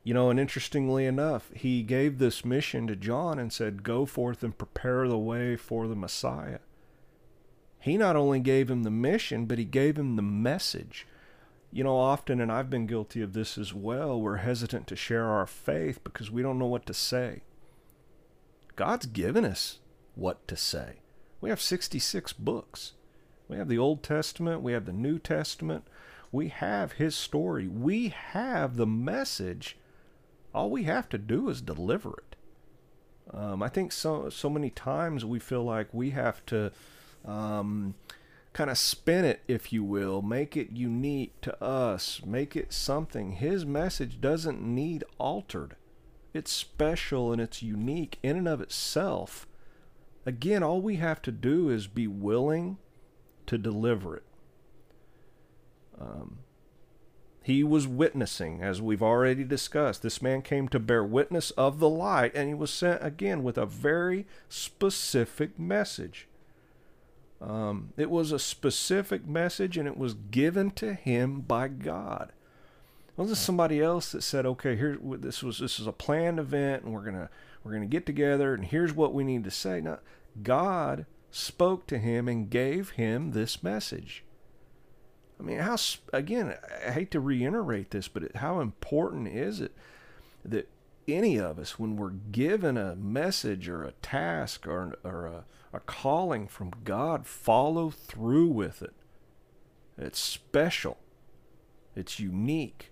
you 0.04 0.14
know, 0.14 0.30
and 0.30 0.38
interestingly 0.38 1.06
enough, 1.06 1.50
he 1.54 1.82
gave 1.82 2.18
this 2.18 2.44
mission 2.44 2.86
to 2.88 2.96
John 2.96 3.38
and 3.38 3.52
said, 3.52 3.82
Go 3.82 4.04
forth 4.04 4.42
and 4.42 4.56
prepare 4.56 5.08
the 5.08 5.18
way 5.18 5.56
for 5.56 5.86
the 5.86 5.96
Messiah. 5.96 6.58
He 7.82 7.96
not 7.96 8.14
only 8.14 8.38
gave 8.38 8.70
him 8.70 8.84
the 8.84 8.90
mission, 8.90 9.46
but 9.46 9.58
he 9.58 9.64
gave 9.64 9.98
him 9.98 10.14
the 10.14 10.22
message. 10.22 11.04
You 11.72 11.82
know, 11.82 11.96
often, 11.96 12.40
and 12.40 12.52
I've 12.52 12.70
been 12.70 12.86
guilty 12.86 13.22
of 13.22 13.32
this 13.32 13.58
as 13.58 13.74
well, 13.74 14.20
we're 14.20 14.36
hesitant 14.36 14.86
to 14.86 14.96
share 14.96 15.26
our 15.26 15.46
faith 15.46 16.04
because 16.04 16.30
we 16.30 16.42
don't 16.42 16.60
know 16.60 16.66
what 16.66 16.86
to 16.86 16.94
say. 16.94 17.42
God's 18.76 19.06
given 19.06 19.44
us 19.44 19.80
what 20.14 20.46
to 20.46 20.56
say. 20.56 21.00
We 21.40 21.50
have 21.50 21.60
66 21.60 22.32
books. 22.34 22.92
We 23.48 23.56
have 23.56 23.68
the 23.68 23.78
Old 23.78 24.04
Testament, 24.04 24.62
we 24.62 24.72
have 24.72 24.86
the 24.86 24.92
New 24.92 25.18
Testament, 25.18 25.84
we 26.30 26.48
have 26.48 26.92
His 26.92 27.16
story, 27.16 27.66
we 27.66 28.08
have 28.10 28.76
the 28.76 28.86
message. 28.86 29.76
All 30.54 30.70
we 30.70 30.84
have 30.84 31.08
to 31.08 31.18
do 31.18 31.48
is 31.48 31.60
deliver 31.60 32.10
it. 32.10 32.36
Um, 33.36 33.60
I 33.60 33.68
think 33.68 33.90
so 33.90 34.30
so 34.30 34.48
many 34.48 34.70
times 34.70 35.24
we 35.24 35.40
feel 35.40 35.64
like 35.64 35.92
we 35.92 36.10
have 36.10 36.46
to 36.46 36.70
um, 37.24 37.94
kind 38.52 38.70
of 38.70 38.78
spin 38.78 39.24
it, 39.24 39.42
if 39.48 39.72
you 39.72 39.82
will, 39.82 40.22
make 40.22 40.56
it 40.56 40.72
unique 40.72 41.40
to 41.42 41.62
us, 41.62 42.20
make 42.24 42.56
it 42.56 42.72
something. 42.72 43.32
His 43.32 43.64
message 43.64 44.20
doesn't 44.20 44.62
need 44.62 45.04
altered. 45.18 45.76
It's 46.34 46.52
special 46.52 47.32
and 47.32 47.40
it's 47.40 47.62
unique 47.62 48.18
in 48.22 48.36
and 48.36 48.48
of 48.48 48.60
itself. 48.60 49.46
Again, 50.24 50.62
all 50.62 50.80
we 50.80 50.96
have 50.96 51.20
to 51.22 51.32
do 51.32 51.68
is 51.68 51.86
be 51.86 52.06
willing 52.06 52.78
to 53.46 53.58
deliver 53.58 54.16
it. 54.16 54.24
Um, 56.00 56.38
he 57.42 57.64
was 57.64 57.88
witnessing, 57.88 58.62
as 58.62 58.80
we've 58.80 59.02
already 59.02 59.42
discussed. 59.44 60.02
This 60.02 60.22
man 60.22 60.42
came 60.42 60.68
to 60.68 60.78
bear 60.78 61.02
witness 61.02 61.50
of 61.52 61.80
the 61.80 61.88
light, 61.88 62.32
and 62.34 62.48
he 62.48 62.54
was 62.54 62.72
sent 62.72 63.04
again 63.04 63.42
with 63.42 63.58
a 63.58 63.66
very 63.66 64.26
specific 64.48 65.58
message. 65.58 66.28
Um, 67.42 67.92
it 67.96 68.08
was 68.08 68.30
a 68.30 68.38
specific 68.38 69.26
message 69.26 69.76
and 69.76 69.88
it 69.88 69.96
was 69.96 70.14
given 70.14 70.70
to 70.72 70.94
him 70.94 71.40
by 71.40 71.66
God. 71.68 72.32
It 73.08 73.18
wasn't 73.18 73.38
somebody 73.38 73.80
else 73.80 74.12
that 74.12 74.22
said, 74.22 74.46
"Okay, 74.46 74.76
here 74.76 74.96
this 75.02 75.42
was 75.42 75.58
this 75.58 75.80
is 75.80 75.86
a 75.86 75.92
planned 75.92 76.38
event 76.38 76.84
and 76.84 76.94
we're 76.94 77.04
gonna 77.04 77.28
we're 77.64 77.72
gonna 77.72 77.86
get 77.86 78.06
together 78.06 78.54
and 78.54 78.64
here's 78.64 78.94
what 78.94 79.12
we 79.12 79.24
need 79.24 79.42
to 79.44 79.50
say." 79.50 79.80
No, 79.80 79.98
God 80.42 81.04
spoke 81.30 81.86
to 81.88 81.98
him 81.98 82.28
and 82.28 82.48
gave 82.48 82.90
him 82.90 83.32
this 83.32 83.62
message. 83.62 84.24
I 85.40 85.42
mean, 85.42 85.58
how 85.58 85.76
again? 86.12 86.54
I 86.86 86.92
hate 86.92 87.10
to 87.10 87.20
reiterate 87.20 87.90
this, 87.90 88.06
but 88.06 88.36
how 88.36 88.60
important 88.60 89.26
is 89.26 89.60
it 89.60 89.72
that 90.44 90.68
any 91.08 91.38
of 91.38 91.58
us, 91.58 91.76
when 91.78 91.96
we're 91.96 92.10
given 92.10 92.76
a 92.76 92.94
message 92.94 93.68
or 93.68 93.82
a 93.82 93.92
task 93.92 94.68
or 94.68 94.96
or 95.02 95.26
a 95.26 95.44
a 95.72 95.80
calling 95.80 96.46
from 96.46 96.72
God, 96.84 97.26
follow 97.26 97.90
through 97.90 98.48
with 98.48 98.82
it. 98.82 98.94
It's 99.96 100.18
special, 100.18 100.98
it's 101.94 102.20
unique. 102.20 102.90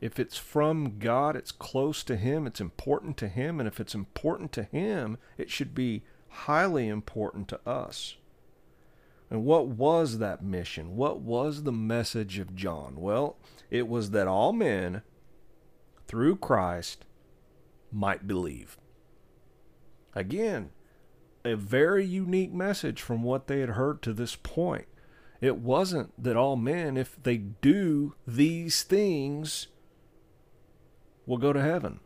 If 0.00 0.20
it's 0.20 0.36
from 0.36 0.98
God, 0.98 1.34
it's 1.34 1.50
close 1.50 2.04
to 2.04 2.16
Him, 2.16 2.46
it's 2.46 2.60
important 2.60 3.16
to 3.16 3.28
Him, 3.28 3.58
and 3.58 3.66
if 3.66 3.80
it's 3.80 3.94
important 3.94 4.52
to 4.52 4.62
Him, 4.62 5.18
it 5.36 5.50
should 5.50 5.74
be 5.74 6.04
highly 6.28 6.88
important 6.88 7.48
to 7.48 7.60
us. 7.68 8.16
And 9.30 9.44
what 9.44 9.66
was 9.66 10.18
that 10.18 10.42
mission? 10.42 10.96
What 10.96 11.20
was 11.20 11.64
the 11.64 11.72
message 11.72 12.38
of 12.38 12.54
John? 12.54 12.96
Well, 12.96 13.36
it 13.70 13.88
was 13.88 14.12
that 14.12 14.28
all 14.28 14.52
men, 14.52 15.02
through 16.06 16.36
Christ, 16.36 17.04
might 17.92 18.26
believe. 18.26 18.78
Again, 20.14 20.70
a 21.48 21.56
very 21.56 22.04
unique 22.04 22.52
message 22.52 23.00
from 23.00 23.22
what 23.22 23.46
they 23.46 23.60
had 23.60 23.70
heard 23.70 24.02
to 24.02 24.12
this 24.12 24.36
point. 24.36 24.86
It 25.40 25.58
wasn't 25.58 26.22
that 26.22 26.36
all 26.36 26.56
men, 26.56 26.96
if 26.96 27.20
they 27.22 27.36
do 27.38 28.14
these 28.26 28.82
things, 28.82 29.68
will 31.26 31.38
go 31.38 31.52
to 31.52 31.62
heaven. 31.62 32.00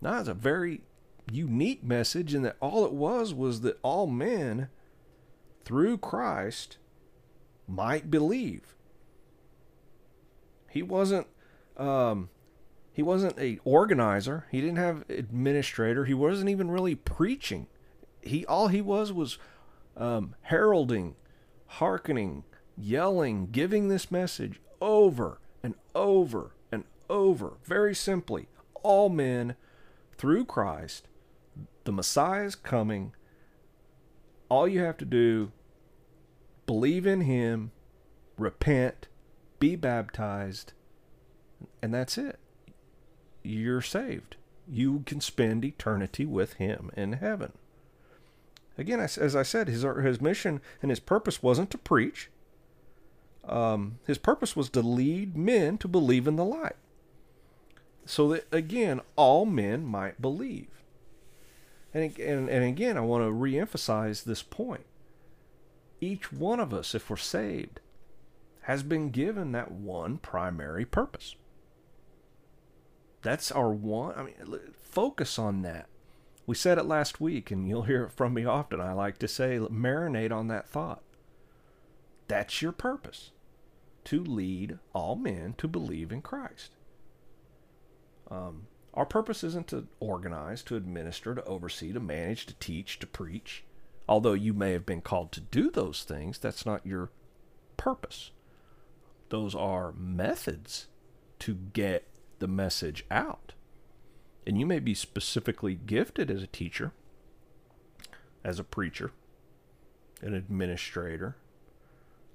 No, 0.00 0.18
it's 0.18 0.28
a 0.28 0.34
very 0.34 0.82
unique 1.30 1.84
message, 1.84 2.34
and 2.34 2.44
that 2.44 2.56
all 2.60 2.84
it 2.84 2.92
was 2.92 3.34
was 3.34 3.60
that 3.60 3.78
all 3.82 4.06
men, 4.06 4.68
through 5.64 5.98
Christ, 5.98 6.78
might 7.68 8.10
believe. 8.10 8.74
He 10.68 10.82
wasn't. 10.82 11.26
Um, 11.76 12.30
he 12.92 13.02
wasn't 13.02 13.38
a 13.38 13.58
organizer. 13.64 14.46
He 14.50 14.60
didn't 14.60 14.76
have 14.76 15.04
administrator. 15.08 16.04
He 16.04 16.14
wasn't 16.14 16.50
even 16.50 16.70
really 16.70 16.94
preaching 16.94 17.66
he 18.22 18.46
all 18.46 18.68
he 18.68 18.80
was 18.80 19.12
was 19.12 19.38
um, 19.96 20.34
heralding, 20.42 21.16
hearkening, 21.66 22.44
yelling, 22.76 23.48
giving 23.50 23.88
this 23.88 24.10
message 24.10 24.60
over 24.80 25.40
and 25.62 25.74
over 25.94 26.54
and 26.70 26.84
over. 27.10 27.54
Very 27.64 27.94
simply, 27.94 28.48
all 28.82 29.08
men 29.08 29.56
through 30.16 30.44
Christ, 30.44 31.08
the 31.84 31.92
Messiah 31.92 32.44
is 32.44 32.54
coming. 32.54 33.12
All 34.48 34.68
you 34.68 34.80
have 34.80 34.98
to 34.98 35.04
do, 35.04 35.52
believe 36.66 37.06
in 37.06 37.22
Him, 37.22 37.72
repent, 38.36 39.08
be 39.58 39.76
baptized, 39.76 40.72
and 41.80 41.92
that's 41.92 42.18
it. 42.18 42.38
You're 43.42 43.80
saved. 43.80 44.36
You 44.68 45.02
can 45.06 45.20
spend 45.20 45.64
eternity 45.64 46.26
with 46.26 46.54
Him 46.54 46.90
in 46.96 47.14
heaven. 47.14 47.52
Again, 48.78 49.00
as 49.00 49.36
I 49.36 49.42
said, 49.42 49.68
his 49.68 49.82
his 49.82 50.20
mission 50.20 50.60
and 50.80 50.90
his 50.90 51.00
purpose 51.00 51.42
wasn't 51.42 51.70
to 51.70 51.78
preach. 51.78 52.30
Um, 53.44 53.98
his 54.06 54.18
purpose 54.18 54.54
was 54.56 54.70
to 54.70 54.80
lead 54.80 55.36
men 55.36 55.76
to 55.78 55.88
believe 55.88 56.26
in 56.26 56.36
the 56.36 56.44
light, 56.44 56.76
so 58.06 58.28
that 58.28 58.46
again 58.52 59.00
all 59.16 59.44
men 59.44 59.84
might 59.84 60.22
believe. 60.22 60.68
And 61.92 62.18
and, 62.18 62.48
and 62.48 62.64
again, 62.64 62.96
I 62.96 63.00
want 63.00 63.24
to 63.24 63.30
reemphasize 63.30 64.24
this 64.24 64.42
point. 64.42 64.86
Each 66.00 66.32
one 66.32 66.58
of 66.58 66.72
us, 66.72 66.94
if 66.94 67.10
we're 67.10 67.16
saved, 67.16 67.80
has 68.62 68.82
been 68.82 69.10
given 69.10 69.52
that 69.52 69.70
one 69.70 70.18
primary 70.18 70.84
purpose. 70.84 71.36
That's 73.22 73.52
our 73.52 73.70
one. 73.70 74.14
I 74.16 74.22
mean, 74.24 74.34
focus 74.82 75.38
on 75.38 75.62
that. 75.62 75.86
We 76.46 76.54
said 76.54 76.78
it 76.78 76.84
last 76.84 77.20
week, 77.20 77.50
and 77.50 77.68
you'll 77.68 77.82
hear 77.82 78.04
it 78.04 78.12
from 78.12 78.34
me 78.34 78.44
often. 78.44 78.80
I 78.80 78.92
like 78.92 79.18
to 79.18 79.28
say, 79.28 79.58
marinate 79.58 80.32
on 80.32 80.48
that 80.48 80.68
thought. 80.68 81.02
That's 82.28 82.62
your 82.62 82.72
purpose 82.72 83.30
to 84.04 84.22
lead 84.22 84.78
all 84.92 85.14
men 85.14 85.54
to 85.58 85.68
believe 85.68 86.10
in 86.10 86.22
Christ. 86.22 86.72
Um, 88.30 88.66
our 88.94 89.06
purpose 89.06 89.44
isn't 89.44 89.68
to 89.68 89.86
organize, 90.00 90.62
to 90.64 90.76
administer, 90.76 91.34
to 91.34 91.44
oversee, 91.44 91.92
to 91.92 92.00
manage, 92.00 92.46
to 92.46 92.54
teach, 92.54 92.98
to 92.98 93.06
preach. 93.06 93.64
Although 94.08 94.32
you 94.32 94.52
may 94.52 94.72
have 94.72 94.84
been 94.84 95.00
called 95.00 95.32
to 95.32 95.40
do 95.40 95.70
those 95.70 96.02
things, 96.02 96.38
that's 96.38 96.66
not 96.66 96.86
your 96.86 97.10
purpose. 97.76 98.32
Those 99.28 99.54
are 99.54 99.92
methods 99.92 100.88
to 101.40 101.54
get 101.54 102.08
the 102.38 102.48
message 102.48 103.04
out. 103.10 103.52
And 104.46 104.58
you 104.58 104.66
may 104.66 104.80
be 104.80 104.94
specifically 104.94 105.74
gifted 105.74 106.30
as 106.30 106.42
a 106.42 106.48
teacher, 106.48 106.92
as 108.44 108.58
a 108.58 108.64
preacher, 108.64 109.12
an 110.20 110.34
administrator. 110.34 111.36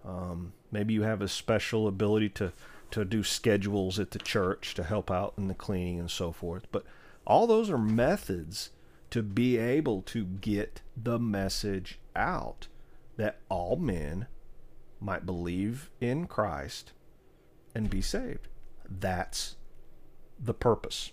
Um, 0.06 0.54
maybe 0.72 0.94
you 0.94 1.02
have 1.04 1.22
a 1.22 1.28
special 1.28 1.88
ability 1.88 2.30
to, 2.30 2.54
to 2.92 3.04
do 3.04 3.24
schedules 3.24 4.00
at 4.00 4.12
the 4.12 4.20
church 4.20 4.74
to 4.76 4.84
help 4.84 5.12
out 5.12 5.34
in 5.38 5.48
the 5.48 5.54
cleaning 5.54 6.00
and 6.00 6.10
so 6.10 6.32
forth. 6.32 6.68
But 6.72 6.86
all 7.26 7.46
those 7.46 7.70
are 7.70 7.78
methods 7.78 8.70
to 9.10 9.22
be 9.22 9.58
able 9.58 10.02
to 10.04 10.24
get 10.26 10.82
the 10.96 11.20
message 11.20 12.00
out 12.16 12.68
that 13.18 13.40
all 13.50 13.76
men 13.76 14.28
might 15.00 15.26
believe 15.26 15.90
in 16.00 16.28
Christ 16.28 16.94
and 17.76 17.90
be 17.90 18.02
saved. 18.02 18.48
That's 18.90 19.56
the 20.40 20.54
purpose. 20.54 21.12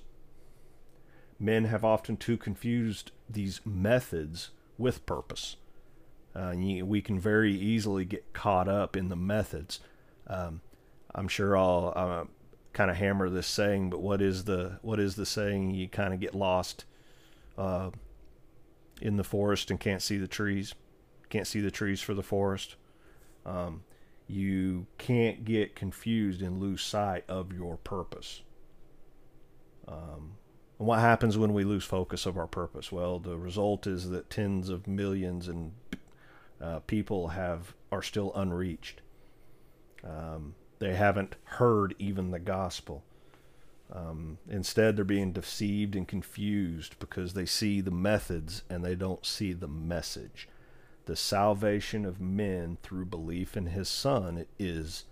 Men 1.39 1.65
have 1.65 1.85
often 1.85 2.17
too 2.17 2.37
confused 2.37 3.11
these 3.29 3.61
methods 3.65 4.51
with 4.79 5.05
purpose. 5.07 5.57
Uh, 6.35 6.55
we 6.57 7.01
can 7.01 7.19
very 7.19 7.53
easily 7.53 8.05
get 8.05 8.33
caught 8.33 8.69
up 8.69 8.97
in 8.97 9.09
the 9.09 9.17
methods. 9.17 9.81
Um, 10.27 10.61
I'm 11.15 11.29
sure 11.29 11.57
I'll 11.57 11.93
uh, 11.95 12.25
kind 12.73 12.91
of 12.91 12.97
hammer 12.97 13.31
this 13.31 13.47
saying, 13.47 13.91
but 13.91 14.01
what 14.01 14.21
is 14.21 14.45
the 14.45 14.79
what 14.83 14.99
is 14.99 15.15
the 15.15 15.27
saying? 15.27 15.71
You 15.71 15.89
kind 15.89 16.13
of 16.13 16.21
get 16.21 16.35
lost 16.35 16.85
uh, 17.57 17.91
in 19.01 19.17
the 19.17 19.25
forest 19.25 19.71
and 19.71 19.79
can't 19.79 20.03
see 20.03 20.19
the 20.19 20.29
trees, 20.29 20.75
can't 21.31 21.47
see 21.47 21.61
the 21.61 21.71
trees 21.71 22.01
for 22.01 22.15
the 22.15 22.23
forest. 22.23 22.75
Um, 23.47 23.85
you 24.27 24.87
can't 24.99 25.45
get 25.45 25.77
confused 25.77 26.43
and 26.43 26.61
lose 26.61 26.83
sight 26.83 27.25
of 27.29 27.53
your 27.53 27.77
purpose. 27.77 28.43
Um, 29.87 30.33
and 30.79 30.89
what 30.89 31.01
happens 31.01 31.39
when 31.39 31.53
we 31.53 31.65
lose 31.65 31.85
focus 31.85 32.27
of 32.27 32.37
our 32.37 32.47
purpose? 32.47 32.91
Well, 32.91 33.19
the 33.19 33.37
result 33.37 33.87
is 33.87 34.11
that 34.11 34.31
tens 34.31 34.69
of 34.69 34.87
millions 34.87 35.49
and 35.49 35.73
uh, 36.61 36.81
people 36.81 37.29
have 37.29 37.75
are 37.93 38.03
still 38.03 38.33
unreached. 38.35 39.01
Um, 40.03 40.55
they 40.79 40.95
haven't 40.95 41.37
heard 41.45 41.95
even 41.99 42.31
the 42.31 42.39
gospel. 42.39 43.05
Um, 43.93 44.39
instead, 44.49 44.97
they're 44.97 45.05
being 45.05 45.33
deceived 45.33 45.95
and 45.95 46.09
confused 46.09 46.99
because 46.99 47.35
they 47.35 47.47
see 47.47 47.81
the 47.81 47.91
methods 47.91 48.63
and 48.69 48.85
they 48.85 48.95
don't 48.95 49.25
see 49.25 49.53
the 49.53 49.69
message. 49.69 50.49
The 51.07 51.17
salvation 51.17 52.05
of 52.05 52.21
men 52.21 52.79
through 52.83 53.07
belief 53.07 53.57
in 53.57 53.67
his 53.67 53.89
Son 53.89 54.47
is 54.59 55.05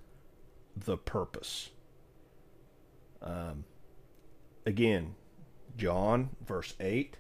the 0.75 0.97
purpose. 0.97 1.71
Um, 3.21 3.65
again, 4.67 5.15
John, 5.77 6.31
verse 6.47 6.75
8, 6.81 7.17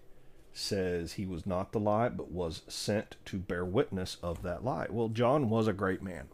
says 0.52 1.14
he 1.14 1.26
was 1.26 1.46
not 1.46 1.72
the 1.72 1.80
light, 1.80 2.16
but 2.16 2.30
was 2.30 2.62
sent 2.68 3.16
to 3.26 3.38
bear 3.38 3.64
witness 3.64 4.16
of 4.22 4.42
that 4.42 4.64
light. 4.64 4.92
Well, 4.92 5.08
John 5.08 5.48
was 5.48 5.66
a 5.66 5.72
great 5.72 6.02
man. 6.02 6.28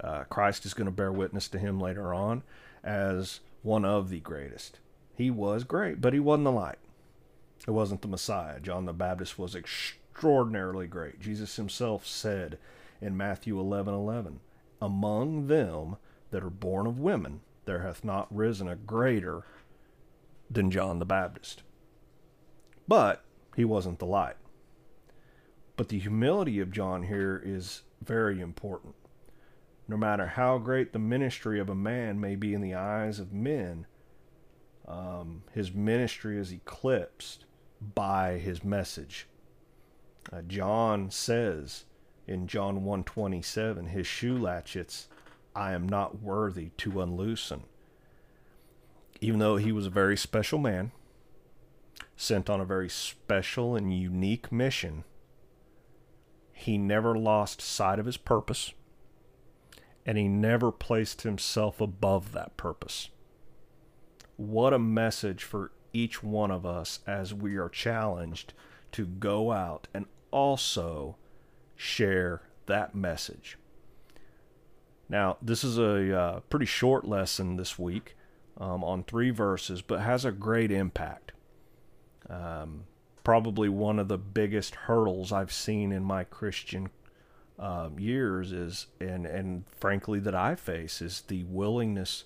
Uh, 0.00 0.24
Christ 0.24 0.64
is 0.64 0.74
going 0.74 0.86
to 0.86 0.92
bear 0.92 1.12
witness 1.12 1.48
to 1.48 1.58
him 1.58 1.80
later 1.80 2.14
on 2.14 2.42
as 2.82 3.40
one 3.62 3.84
of 3.84 4.08
the 4.08 4.20
greatest. 4.20 4.78
He 5.14 5.30
was 5.30 5.64
great, 5.64 6.00
but 6.00 6.12
he 6.12 6.20
wasn't 6.20 6.44
the 6.44 6.52
light. 6.52 6.78
It 7.66 7.72
wasn't 7.72 8.02
the 8.02 8.08
Messiah. 8.08 8.60
John 8.60 8.84
the 8.84 8.92
Baptist 8.92 9.38
was 9.38 9.54
extraordinarily 9.54 10.86
great. 10.86 11.20
Jesus 11.20 11.56
himself 11.56 12.06
said 12.06 12.58
in 13.00 13.16
Matthew 13.16 13.58
11 13.58 13.92
11, 13.92 14.40
Among 14.80 15.48
them 15.48 15.96
that 16.30 16.44
are 16.44 16.50
born 16.50 16.86
of 16.86 17.00
women, 17.00 17.40
there 17.64 17.80
hath 17.80 18.04
not 18.04 18.34
risen 18.34 18.68
a 18.68 18.76
greater 18.76 19.42
than 20.50 20.70
John 20.70 20.98
the 20.98 21.04
Baptist. 21.04 21.62
But 22.86 23.24
he 23.54 23.64
wasn't 23.64 23.98
the 23.98 24.06
light. 24.06 24.36
But 25.76 25.88
the 25.88 25.98
humility 25.98 26.60
of 26.60 26.72
John 26.72 27.04
here 27.04 27.40
is 27.44 27.82
very 28.02 28.40
important. 28.40 28.94
No 29.86 29.96
matter 29.96 30.26
how 30.26 30.58
great 30.58 30.92
the 30.92 30.98
ministry 30.98 31.60
of 31.60 31.68
a 31.68 31.74
man 31.74 32.20
may 32.20 32.34
be 32.34 32.54
in 32.54 32.60
the 32.60 32.74
eyes 32.74 33.18
of 33.18 33.32
men, 33.32 33.86
um, 34.86 35.42
his 35.52 35.72
ministry 35.72 36.38
is 36.38 36.52
eclipsed 36.52 37.44
by 37.94 38.38
his 38.38 38.64
message. 38.64 39.28
Uh, 40.32 40.42
John 40.42 41.10
says 41.10 41.84
in 42.26 42.46
John 42.46 42.84
127, 42.84 43.86
his 43.86 44.06
shoe 44.06 44.38
latchets 44.38 45.06
I 45.54 45.72
am 45.72 45.88
not 45.88 46.20
worthy 46.22 46.70
to 46.78 47.00
unloosen 47.00 47.64
even 49.20 49.38
though 49.38 49.56
he 49.56 49.72
was 49.72 49.86
a 49.86 49.90
very 49.90 50.16
special 50.16 50.58
man, 50.58 50.92
sent 52.16 52.50
on 52.50 52.60
a 52.60 52.64
very 52.64 52.88
special 52.88 53.76
and 53.76 53.96
unique 53.96 54.50
mission, 54.50 55.04
he 56.52 56.76
never 56.76 57.16
lost 57.16 57.60
sight 57.60 57.98
of 57.98 58.06
his 58.06 58.16
purpose 58.16 58.72
and 60.04 60.16
he 60.16 60.26
never 60.26 60.72
placed 60.72 61.22
himself 61.22 61.80
above 61.80 62.32
that 62.32 62.56
purpose. 62.56 63.10
What 64.36 64.72
a 64.72 64.78
message 64.78 65.44
for 65.44 65.70
each 65.92 66.22
one 66.22 66.50
of 66.50 66.64
us 66.64 67.00
as 67.06 67.34
we 67.34 67.56
are 67.56 67.68
challenged 67.68 68.54
to 68.92 69.04
go 69.04 69.52
out 69.52 69.86
and 69.92 70.06
also 70.30 71.16
share 71.76 72.42
that 72.66 72.94
message. 72.94 73.58
Now, 75.08 75.36
this 75.42 75.62
is 75.62 75.78
a 75.78 76.18
uh, 76.18 76.40
pretty 76.48 76.66
short 76.66 77.06
lesson 77.06 77.56
this 77.56 77.78
week 77.78 78.16
um, 78.58 78.84
on 78.84 79.04
three 79.04 79.30
verses, 79.30 79.82
but 79.82 80.00
has 80.00 80.24
a 80.24 80.32
great 80.32 80.70
impact. 80.70 81.32
Um, 82.28 82.84
probably 83.24 83.68
one 83.68 83.98
of 83.98 84.08
the 84.08 84.18
biggest 84.18 84.74
hurdles 84.74 85.32
I've 85.32 85.52
seen 85.52 85.92
in 85.92 86.02
my 86.02 86.24
Christian 86.24 86.90
um, 87.58 87.98
years 87.98 88.52
is, 88.52 88.86
and 89.00 89.26
and 89.26 89.64
frankly 89.80 90.20
that 90.20 90.34
I 90.34 90.54
face, 90.54 91.02
is 91.02 91.22
the 91.22 91.44
willingness 91.44 92.24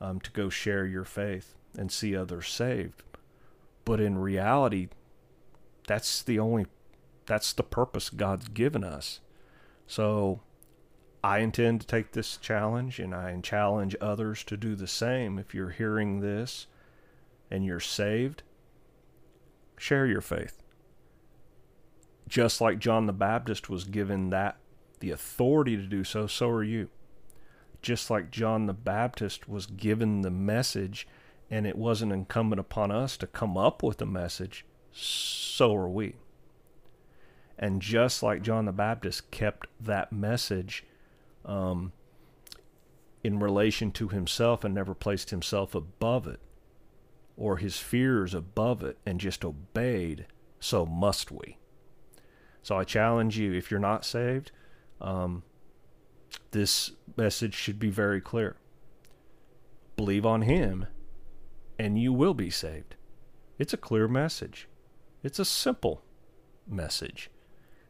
um, 0.00 0.20
to 0.20 0.30
go 0.30 0.48
share 0.48 0.86
your 0.86 1.04
faith 1.04 1.54
and 1.76 1.90
see 1.90 2.16
others 2.16 2.48
saved. 2.48 3.02
But 3.84 4.00
in 4.00 4.18
reality, 4.18 4.88
that's 5.86 6.22
the 6.22 6.38
only, 6.38 6.66
that's 7.26 7.52
the 7.52 7.62
purpose 7.62 8.08
God's 8.08 8.48
given 8.48 8.84
us. 8.84 9.20
So 9.86 10.40
I 11.24 11.38
intend 11.38 11.80
to 11.80 11.86
take 11.86 12.12
this 12.12 12.36
challenge 12.36 12.98
and 12.98 13.14
I 13.14 13.34
challenge 13.40 13.96
others 13.98 14.44
to 14.44 14.58
do 14.58 14.74
the 14.74 14.86
same. 14.86 15.38
If 15.38 15.54
you're 15.54 15.70
hearing 15.70 16.20
this 16.20 16.66
and 17.50 17.64
you're 17.64 17.80
saved, 17.80 18.42
share 19.78 20.04
your 20.04 20.20
faith. 20.20 20.62
Just 22.28 22.60
like 22.60 22.78
John 22.78 23.06
the 23.06 23.14
Baptist 23.14 23.70
was 23.70 23.84
given 23.84 24.28
that 24.30 24.58
the 25.00 25.12
authority 25.12 25.78
to 25.78 25.84
do 25.84 26.04
so, 26.04 26.26
so 26.26 26.50
are 26.50 26.62
you. 26.62 26.90
Just 27.80 28.10
like 28.10 28.30
John 28.30 28.66
the 28.66 28.74
Baptist 28.74 29.48
was 29.48 29.64
given 29.64 30.20
the 30.20 30.30
message 30.30 31.08
and 31.50 31.66
it 31.66 31.78
wasn't 31.78 32.12
incumbent 32.12 32.60
upon 32.60 32.90
us 32.90 33.16
to 33.16 33.26
come 33.26 33.56
up 33.56 33.82
with 33.82 34.02
a 34.02 34.06
message, 34.06 34.66
so 34.92 35.74
are 35.74 35.88
we. 35.88 36.16
And 37.58 37.80
just 37.80 38.22
like 38.22 38.42
John 38.42 38.66
the 38.66 38.72
Baptist 38.72 39.30
kept 39.30 39.68
that 39.80 40.12
message 40.12 40.84
um, 41.44 41.92
in 43.22 43.38
relation 43.38 43.90
to 43.92 44.08
himself 44.08 44.64
and 44.64 44.74
never 44.74 44.94
placed 44.94 45.30
himself 45.30 45.74
above 45.74 46.26
it 46.26 46.40
or 47.36 47.56
his 47.56 47.78
fears 47.78 48.34
above 48.34 48.82
it 48.82 48.98
and 49.04 49.18
just 49.18 49.44
obeyed, 49.44 50.26
so 50.60 50.86
must 50.86 51.32
we. 51.32 51.56
So 52.62 52.76
I 52.76 52.84
challenge 52.84 53.38
you 53.38 53.52
if 53.52 53.70
you're 53.70 53.80
not 53.80 54.04
saved, 54.04 54.52
um, 55.00 55.42
this 56.52 56.92
message 57.16 57.54
should 57.54 57.78
be 57.78 57.90
very 57.90 58.20
clear. 58.20 58.56
Believe 59.96 60.24
on 60.24 60.42
him 60.42 60.86
and 61.78 61.98
you 61.98 62.12
will 62.12 62.34
be 62.34 62.50
saved. 62.50 62.94
It's 63.58 63.72
a 63.72 63.78
clear 63.78 64.08
message. 64.08 64.68
It's 65.22 65.38
a 65.38 65.44
simple 65.44 66.02
message. 66.66 67.30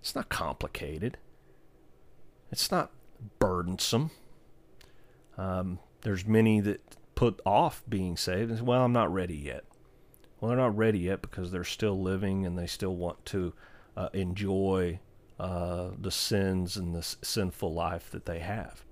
It's 0.01 0.15
not 0.15 0.29
complicated. 0.29 1.19
It's 2.51 2.71
not 2.71 2.91
burdensome. 3.39 4.11
Um, 5.37 5.79
there's 6.03 6.27
many 6.27 6.61
that 6.61 6.81
put 7.15 7.41
off 7.45 7.83
being 7.89 8.17
saved 8.17 8.51
and 8.51 8.59
say, 8.59 8.65
well, 8.65 8.83
I'm 8.83 8.93
not 8.93 9.13
ready 9.13 9.37
yet. 9.37 9.65
Well, 10.41 10.51
they're 10.51 10.59
not 10.59 10.77
ready 10.77 11.01
yet 11.01 11.23
because 11.23 11.51
they're 11.51 11.65
still 11.65 12.01
living 12.01 12.45
and 12.45 12.59
they 12.59 12.67
still 12.67 12.95
want 12.97 13.25
to 13.27 13.55
uh, 13.97 14.09
enjoy 14.13 15.01
uh, 15.39 15.91
the 15.99 16.11
sins 16.11 16.77
and 16.77 16.95
the 16.95 17.03
sinful 17.03 17.73
life 17.73 18.11
that 18.11 18.27
they 18.27 18.41
have. 18.41 18.85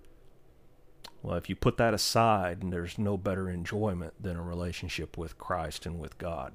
Well, 1.23 1.37
if 1.37 1.49
you 1.49 1.55
put 1.55 1.77
that 1.77 1.95
aside, 1.95 2.63
and 2.63 2.73
there's 2.73 2.99
no 2.99 3.17
better 3.17 3.49
enjoyment 3.49 4.15
than 4.21 4.37
a 4.37 4.43
relationship 4.43 5.17
with 5.17 5.39
Christ 5.39 5.87
and 5.87 6.01
with 6.01 6.19
God. 6.19 6.55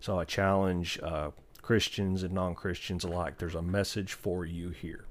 So 0.00 0.18
I 0.18 0.24
challenge 0.24 0.98
uh, 1.02 1.30
Christians 1.62 2.22
and 2.22 2.34
non 2.34 2.54
Christians 2.54 3.04
alike. 3.04 3.38
There's 3.38 3.54
a 3.54 3.62
message 3.62 4.12
for 4.12 4.44
you 4.44 4.70
here. 4.70 5.06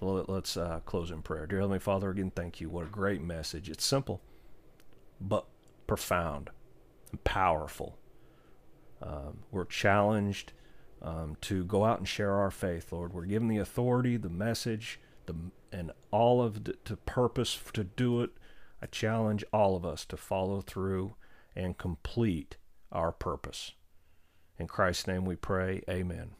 So 0.00 0.24
let's 0.28 0.56
uh, 0.56 0.80
close 0.84 1.10
in 1.10 1.22
prayer. 1.22 1.46
Dear 1.46 1.58
Heavenly 1.60 1.80
Father, 1.80 2.10
again, 2.10 2.30
thank 2.34 2.60
you. 2.60 2.68
What 2.68 2.86
a 2.86 2.90
great 2.90 3.20
message. 3.20 3.68
It's 3.68 3.84
simple, 3.84 4.20
but 5.20 5.46
profound 5.86 6.50
and 7.10 7.22
powerful. 7.24 7.98
Um, 9.02 9.40
we're 9.50 9.64
challenged 9.64 10.52
um, 11.02 11.36
to 11.42 11.64
go 11.64 11.84
out 11.84 11.98
and 11.98 12.08
share 12.08 12.34
our 12.34 12.50
faith, 12.50 12.92
Lord. 12.92 13.12
We're 13.12 13.24
given 13.24 13.48
the 13.48 13.58
authority, 13.58 14.16
the 14.16 14.28
message, 14.28 15.00
the 15.26 15.34
and 15.70 15.92
all 16.10 16.42
of 16.42 16.64
the 16.64 16.72
to 16.84 16.96
purpose 16.96 17.58
to 17.72 17.84
do 17.84 18.22
it. 18.22 18.30
I 18.80 18.86
challenge 18.86 19.44
all 19.52 19.76
of 19.76 19.84
us 19.84 20.04
to 20.06 20.16
follow 20.16 20.60
through 20.60 21.14
and 21.56 21.76
complete 21.76 22.56
our 22.92 23.12
purpose. 23.12 23.72
In 24.58 24.66
Christ's 24.66 25.06
name 25.06 25.24
we 25.24 25.36
pray. 25.36 25.82
Amen. 25.88 26.30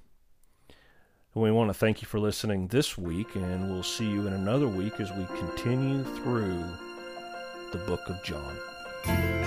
We 1.39 1.53
want 1.53 1.71
to 1.71 1.75
thank 1.75 2.03
you 2.03 2.09
for 2.09 2.19
listening 2.19 2.67
this 2.67 2.99
week, 2.99 3.37
and 3.37 3.71
we'll 3.71 3.85
see 3.85 4.05
you 4.05 4.27
in 4.27 4.33
another 4.33 4.67
week 4.67 4.99
as 4.99 5.13
we 5.13 5.25
continue 5.39 6.03
through 6.03 6.65
the 7.71 7.79
book 7.79 8.09
of 8.09 8.21
John. 8.25 9.38